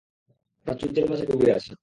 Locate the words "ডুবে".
1.25-1.49